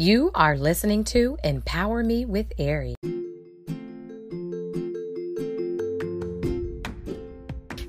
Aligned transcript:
You 0.00 0.30
are 0.34 0.56
listening 0.56 1.04
to 1.12 1.36
Empower 1.44 2.02
Me 2.02 2.24
with 2.24 2.54
Ari. 2.58 2.94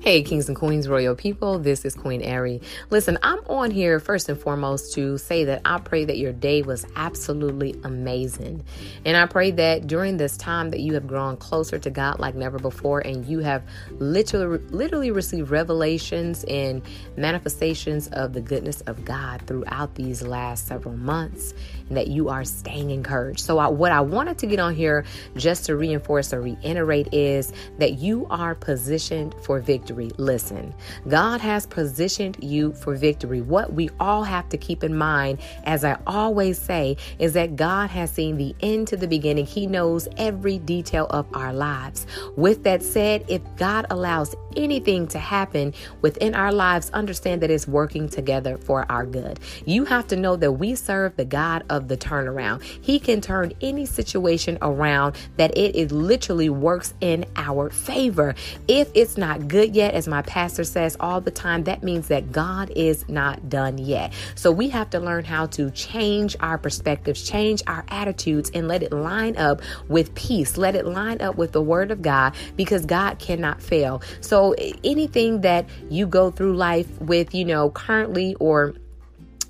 Hey, 0.02 0.24
kings 0.24 0.48
and 0.48 0.56
queens, 0.56 0.88
royal 0.88 1.14
people, 1.14 1.60
this 1.60 1.84
is 1.84 1.94
Queen 1.94 2.28
Ari. 2.28 2.60
Listen, 2.90 3.18
I'm 3.22 3.38
on 3.48 3.70
here 3.70 4.00
first 4.00 4.28
and 4.28 4.36
foremost 4.36 4.94
to 4.94 5.16
say 5.16 5.44
that 5.44 5.60
I 5.64 5.78
pray 5.78 6.04
that 6.04 6.18
your 6.18 6.32
day 6.32 6.62
was 6.62 6.84
absolutely 6.96 7.76
amazing. 7.84 8.64
And 9.04 9.16
I 9.16 9.26
pray 9.26 9.52
that 9.52 9.86
during 9.86 10.16
this 10.16 10.36
time 10.36 10.72
that 10.72 10.80
you 10.80 10.94
have 10.94 11.06
grown 11.06 11.36
closer 11.36 11.78
to 11.78 11.88
God 11.88 12.18
like 12.18 12.34
never 12.34 12.58
before 12.58 12.98
and 12.98 13.24
you 13.24 13.38
have 13.38 13.62
literally 13.92 14.58
literally 14.70 15.12
received 15.12 15.50
revelations 15.50 16.42
and 16.48 16.82
manifestations 17.16 18.08
of 18.08 18.32
the 18.32 18.40
goodness 18.40 18.80
of 18.80 19.04
God 19.04 19.42
throughout 19.46 19.94
these 19.94 20.20
last 20.20 20.66
several 20.66 20.96
months 20.96 21.54
and 21.86 21.96
that 21.96 22.08
you 22.08 22.28
are 22.28 22.42
staying 22.42 22.90
encouraged. 22.90 23.38
So 23.38 23.58
I, 23.58 23.68
what 23.68 23.92
I 23.92 24.00
wanted 24.00 24.38
to 24.38 24.48
get 24.48 24.58
on 24.58 24.74
here 24.74 25.04
just 25.36 25.66
to 25.66 25.76
reinforce 25.76 26.32
or 26.32 26.42
reiterate 26.42 27.14
is 27.14 27.52
that 27.78 28.00
you 28.00 28.26
are 28.30 28.56
positioned 28.56 29.36
for 29.44 29.60
victory 29.60 29.91
victory. 29.92 30.10
Listen, 30.22 30.74
God 31.08 31.40
has 31.40 31.66
positioned 31.66 32.36
you 32.42 32.72
for 32.72 32.94
victory. 32.94 33.40
What 33.40 33.72
we 33.72 33.90
all 34.00 34.24
have 34.24 34.48
to 34.50 34.56
keep 34.56 34.84
in 34.84 34.96
mind, 34.96 35.38
as 35.64 35.84
I 35.84 35.98
always 36.06 36.58
say, 36.58 36.96
is 37.18 37.32
that 37.34 37.56
God 37.56 37.90
has 37.90 38.10
seen 38.10 38.36
the 38.36 38.54
end 38.60 38.88
to 38.88 38.96
the 38.96 39.08
beginning. 39.08 39.46
He 39.46 39.66
knows 39.66 40.08
every 40.16 40.58
detail 40.58 41.06
of 41.10 41.26
our 41.34 41.52
lives. 41.52 42.06
With 42.36 42.64
that 42.64 42.82
said, 42.82 43.24
if 43.28 43.42
God 43.56 43.86
allows 43.90 44.34
anything 44.56 45.06
to 45.08 45.18
happen 45.18 45.74
within 46.00 46.34
our 46.34 46.52
lives, 46.52 46.90
understand 46.90 47.42
that 47.42 47.50
it's 47.50 47.66
working 47.68 48.08
together 48.08 48.56
for 48.56 48.90
our 48.90 49.06
good. 49.06 49.40
You 49.64 49.84
have 49.84 50.06
to 50.08 50.16
know 50.16 50.36
that 50.36 50.52
we 50.52 50.74
serve 50.74 51.16
the 51.16 51.24
God 51.24 51.64
of 51.68 51.88
the 51.88 51.96
turnaround. 51.96 52.62
He 52.62 52.98
can 52.98 53.20
turn 53.20 53.52
any 53.60 53.86
situation 53.86 54.58
around 54.62 55.16
that 55.36 55.56
it 55.56 55.76
is 55.76 55.92
literally 55.92 56.48
works 56.48 56.94
in 57.00 57.24
our 57.36 57.70
favor. 57.70 58.34
If 58.68 58.90
it's 58.94 59.16
not 59.16 59.48
good 59.48 59.74
yet, 59.74 59.94
as 59.94 60.08
my 60.08 60.22
pastor 60.22 60.64
says 60.64 60.96
all 61.00 61.20
the 61.20 61.30
time, 61.30 61.64
that 61.64 61.82
means 61.82 62.08
that 62.08 62.32
God 62.32 62.70
is 62.74 63.08
not 63.08 63.48
done 63.48 63.78
yet. 63.78 64.12
So 64.34 64.50
we 64.50 64.68
have 64.70 64.90
to 64.90 65.00
learn 65.00 65.24
how 65.24 65.46
to 65.46 65.70
change 65.70 66.36
our 66.40 66.58
perspectives, 66.58 67.28
change 67.28 67.62
our 67.66 67.84
attitudes, 67.88 68.50
and 68.54 68.68
let 68.68 68.82
it 68.82 68.92
line 68.92 69.36
up 69.36 69.62
with 69.88 70.14
peace. 70.14 70.56
Let 70.56 70.74
it 70.74 70.86
line 70.86 71.20
up 71.20 71.36
with 71.36 71.52
the 71.52 71.62
word 71.62 71.90
of 71.90 72.02
God 72.02 72.34
because 72.56 72.86
God 72.86 73.18
cannot 73.18 73.62
fail. 73.62 74.02
So 74.20 74.41
anything 74.84 75.40
that 75.42 75.66
you 75.90 76.06
go 76.06 76.30
through 76.30 76.56
life 76.56 76.88
with, 77.00 77.34
you 77.34 77.44
know, 77.44 77.70
currently 77.70 78.34
or 78.40 78.74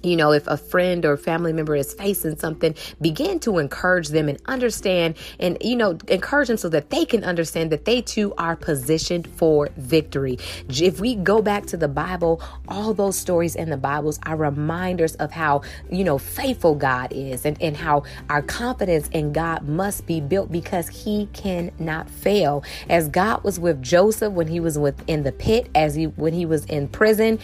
you 0.02 0.16
know, 0.16 0.32
if 0.32 0.46
a 0.46 0.56
friend 0.56 1.04
or 1.04 1.16
family 1.16 1.52
member 1.52 1.76
is 1.76 1.94
facing 1.94 2.36
something, 2.36 2.74
begin 3.00 3.38
to 3.40 3.58
encourage 3.58 4.08
them 4.08 4.28
and 4.28 4.40
understand 4.46 5.16
and, 5.38 5.56
you 5.60 5.76
know, 5.76 5.96
encourage 6.08 6.48
them 6.48 6.56
so 6.56 6.68
that 6.68 6.90
they 6.90 7.04
can 7.04 7.24
understand 7.24 7.70
that 7.70 7.84
they 7.84 8.02
too 8.02 8.34
are 8.38 8.56
positioned 8.56 9.28
for 9.36 9.68
victory. 9.76 10.38
If 10.68 11.00
we 11.00 11.14
go 11.14 11.42
back 11.42 11.66
to 11.66 11.76
the 11.76 11.88
Bible, 11.88 12.42
all 12.68 12.94
those 12.94 13.16
stories 13.16 13.54
in 13.54 13.70
the 13.70 13.76
Bibles 13.76 14.18
are 14.26 14.36
reminders 14.36 15.14
of 15.16 15.30
how, 15.30 15.62
you 15.90 16.04
know, 16.04 16.18
faithful 16.18 16.74
God 16.74 17.12
is 17.12 17.44
and, 17.44 17.60
and 17.62 17.76
how 17.76 18.02
our 18.28 18.42
confidence 18.42 19.08
in 19.08 19.32
God 19.32 19.68
must 19.68 20.06
be 20.06 20.20
built 20.20 20.50
because 20.50 20.88
he 20.88 21.26
cannot 21.32 22.10
fail. 22.10 22.64
As 22.88 23.08
God 23.08 23.44
was 23.44 23.60
with 23.60 23.82
Joseph 23.82 24.32
when 24.32 24.48
he 24.48 24.60
was 24.60 24.78
within 24.78 25.22
the 25.22 25.32
pit, 25.32 25.68
as 25.74 25.94
he 25.94 26.06
when 26.06 26.32
he 26.32 26.46
was 26.46 26.64
in 26.66 26.88
prison, 26.88 27.38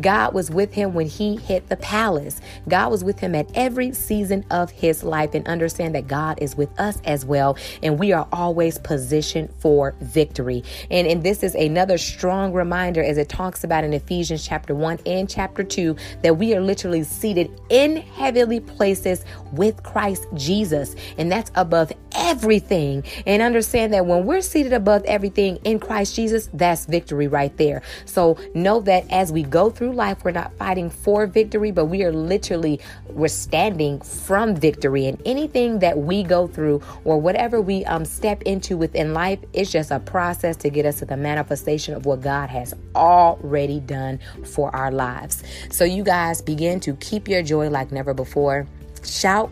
God 0.00 0.34
was 0.34 0.50
with 0.50 0.74
him 0.74 0.94
when 0.94 1.06
he 1.06 1.36
hit 1.36 1.68
the 1.68 1.76
palace 1.76 2.03
palace. 2.04 2.38
God 2.68 2.90
was 2.90 3.02
with 3.02 3.18
him 3.18 3.34
at 3.34 3.50
every 3.54 3.92
season 3.92 4.44
of 4.50 4.70
his 4.70 5.02
life 5.02 5.32
and 5.32 5.48
understand 5.48 5.94
that 5.94 6.06
God 6.06 6.38
is 6.42 6.54
with 6.54 6.68
us 6.78 6.98
as 7.06 7.24
well. 7.24 7.56
And 7.82 7.98
we 7.98 8.12
are 8.12 8.28
always 8.30 8.76
positioned 8.76 9.48
for 9.58 9.94
victory. 10.02 10.62
And, 10.90 11.06
and 11.06 11.22
this 11.22 11.42
is 11.42 11.54
another 11.54 11.96
strong 11.96 12.52
reminder 12.52 13.02
as 13.02 13.16
it 13.16 13.30
talks 13.30 13.64
about 13.64 13.84
in 13.84 13.94
Ephesians 13.94 14.46
chapter 14.46 14.74
1 14.74 14.98
and 15.06 15.30
chapter 15.30 15.64
2 15.64 15.96
that 16.22 16.36
we 16.36 16.54
are 16.54 16.60
literally 16.60 17.04
seated 17.04 17.50
in 17.70 17.96
heavenly 17.96 18.60
places 18.60 19.24
with 19.52 19.82
Christ 19.82 20.26
Jesus. 20.34 20.96
And 21.16 21.32
that's 21.32 21.50
above 21.54 21.90
everything. 22.24 23.04
And 23.26 23.42
understand 23.42 23.92
that 23.92 24.06
when 24.06 24.24
we're 24.24 24.40
seated 24.40 24.72
above 24.72 25.04
everything 25.04 25.56
in 25.64 25.78
Christ 25.78 26.16
Jesus, 26.16 26.48
that's 26.54 26.86
victory 26.86 27.28
right 27.28 27.54
there. 27.56 27.82
So 28.06 28.38
know 28.54 28.80
that 28.80 29.04
as 29.10 29.30
we 29.30 29.42
go 29.42 29.70
through 29.70 29.92
life, 29.92 30.24
we're 30.24 30.32
not 30.32 30.56
fighting 30.56 30.90
for 30.90 31.26
victory, 31.26 31.70
but 31.70 31.86
we 31.86 32.02
are 32.02 32.12
literally 32.12 32.80
we're 33.08 33.28
standing 33.28 34.00
from 34.00 34.56
victory 34.56 35.06
and 35.06 35.20
anything 35.24 35.78
that 35.80 35.98
we 35.98 36.22
go 36.22 36.46
through 36.46 36.82
or 37.04 37.20
whatever 37.20 37.60
we 37.60 37.84
um 37.84 38.04
step 38.04 38.42
into 38.42 38.76
within 38.76 39.12
life 39.12 39.38
is 39.52 39.70
just 39.70 39.90
a 39.90 40.00
process 40.00 40.56
to 40.56 40.70
get 40.70 40.86
us 40.86 40.98
to 40.98 41.04
the 41.04 41.16
manifestation 41.16 41.94
of 41.94 42.06
what 42.06 42.20
God 42.20 42.48
has 42.50 42.74
already 42.94 43.80
done 43.80 44.18
for 44.44 44.74
our 44.74 44.90
lives. 44.90 45.42
So 45.70 45.84
you 45.84 46.02
guys 46.02 46.40
begin 46.42 46.80
to 46.80 46.94
keep 46.96 47.28
your 47.28 47.42
joy 47.42 47.68
like 47.68 47.92
never 47.92 48.14
before. 48.14 48.66
Shout 49.04 49.50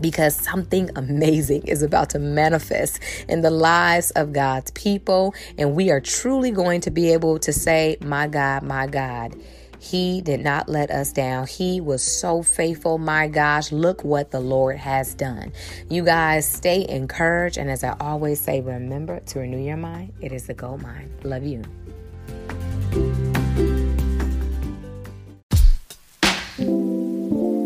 because 0.00 0.34
something 0.34 0.90
amazing 0.96 1.62
is 1.66 1.82
about 1.82 2.10
to 2.10 2.18
manifest 2.18 3.00
in 3.28 3.42
the 3.42 3.50
lives 3.50 4.10
of 4.12 4.32
God's 4.32 4.70
people. 4.72 5.34
And 5.58 5.74
we 5.74 5.90
are 5.90 6.00
truly 6.00 6.50
going 6.50 6.80
to 6.82 6.90
be 6.90 7.12
able 7.12 7.38
to 7.40 7.52
say, 7.52 7.96
My 8.00 8.26
God, 8.26 8.62
my 8.62 8.86
God. 8.86 9.36
He 9.80 10.20
did 10.20 10.40
not 10.40 10.68
let 10.68 10.90
us 10.90 11.10
down. 11.10 11.46
He 11.46 11.80
was 11.80 12.02
so 12.02 12.42
faithful. 12.42 12.98
My 12.98 13.28
gosh, 13.28 13.72
look 13.72 14.04
what 14.04 14.30
the 14.30 14.38
Lord 14.38 14.76
has 14.76 15.14
done. 15.14 15.52
You 15.88 16.04
guys 16.04 16.46
stay 16.46 16.86
encouraged. 16.86 17.56
And 17.56 17.70
as 17.70 17.82
I 17.82 17.96
always 17.98 18.40
say, 18.40 18.60
remember 18.60 19.20
to 19.20 19.38
renew 19.38 19.58
your 19.58 19.78
mind. 19.78 20.12
It 20.20 20.32
is 20.32 20.46
the 20.46 20.54
gold 20.54 20.82
mine. 20.82 21.10
Love 21.24 21.44
you. 21.44 21.64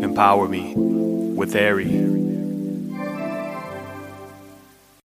Empower 0.01 0.47
me 0.47 0.73
with 1.35 1.55
Ari. 1.55 2.34